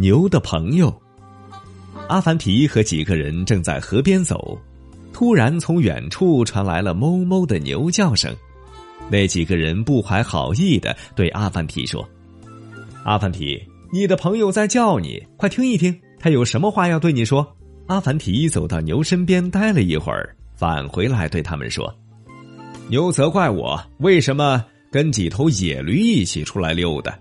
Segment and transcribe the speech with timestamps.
[0.00, 0.90] 牛的朋友。
[2.08, 4.58] 阿凡提和几个人正在河边走
[5.12, 8.34] 突然从远处传来了哞哞的牛叫声。
[9.10, 12.08] 那几个人不怀好意的对阿凡提说
[13.04, 13.60] 阿凡提
[13.92, 17.46] 你的朋友在叫你快听一听他有什么话要对你说。
[17.86, 21.92] 阿凡提走到牛身边待了一会儿返回来对他们说
[22.88, 27.18] 牛责怪我为什么跟几头野驴一起出来溜达。